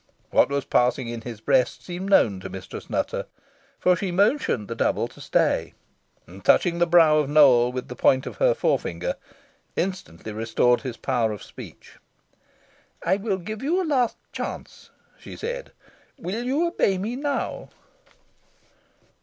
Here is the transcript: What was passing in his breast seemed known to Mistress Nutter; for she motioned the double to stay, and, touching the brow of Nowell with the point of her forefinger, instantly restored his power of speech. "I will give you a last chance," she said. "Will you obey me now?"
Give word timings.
What 0.31 0.49
was 0.49 0.65
passing 0.65 1.07
in 1.09 1.21
his 1.21 1.41
breast 1.41 1.85
seemed 1.85 2.09
known 2.09 2.39
to 2.39 2.49
Mistress 2.49 2.89
Nutter; 2.89 3.27
for 3.77 3.95
she 3.95 4.09
motioned 4.09 4.67
the 4.67 4.73
double 4.73 5.07
to 5.07 5.21
stay, 5.21 5.75
and, 6.25 6.43
touching 6.43 6.79
the 6.79 6.87
brow 6.87 7.19
of 7.19 7.29
Nowell 7.29 7.71
with 7.71 7.87
the 7.87 7.95
point 7.95 8.25
of 8.25 8.37
her 8.37 8.55
forefinger, 8.55 9.13
instantly 9.75 10.31
restored 10.31 10.81
his 10.81 10.97
power 10.97 11.31
of 11.31 11.43
speech. 11.43 11.99
"I 13.05 13.17
will 13.17 13.37
give 13.37 13.61
you 13.61 13.79
a 13.79 13.85
last 13.85 14.17
chance," 14.31 14.89
she 15.19 15.35
said. 15.35 15.71
"Will 16.17 16.45
you 16.45 16.65
obey 16.65 16.97
me 16.97 17.15
now?" 17.15 17.69